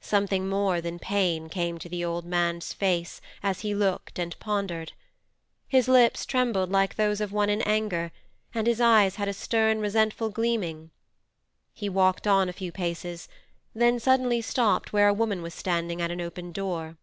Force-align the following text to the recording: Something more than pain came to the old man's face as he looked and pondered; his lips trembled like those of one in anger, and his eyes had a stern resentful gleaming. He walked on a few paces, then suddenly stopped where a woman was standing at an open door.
Something 0.00 0.48
more 0.48 0.80
than 0.80 1.00
pain 1.00 1.48
came 1.48 1.78
to 1.78 1.88
the 1.88 2.04
old 2.04 2.24
man's 2.24 2.72
face 2.72 3.20
as 3.42 3.62
he 3.62 3.74
looked 3.74 4.20
and 4.20 4.38
pondered; 4.38 4.92
his 5.66 5.88
lips 5.88 6.24
trembled 6.24 6.70
like 6.70 6.94
those 6.94 7.20
of 7.20 7.32
one 7.32 7.50
in 7.50 7.60
anger, 7.62 8.12
and 8.54 8.68
his 8.68 8.80
eyes 8.80 9.16
had 9.16 9.26
a 9.26 9.32
stern 9.32 9.80
resentful 9.80 10.28
gleaming. 10.30 10.92
He 11.72 11.88
walked 11.88 12.28
on 12.28 12.48
a 12.48 12.52
few 12.52 12.70
paces, 12.70 13.26
then 13.74 13.98
suddenly 13.98 14.40
stopped 14.40 14.92
where 14.92 15.08
a 15.08 15.12
woman 15.12 15.42
was 15.42 15.54
standing 15.54 16.00
at 16.00 16.12
an 16.12 16.20
open 16.20 16.52
door. 16.52 16.96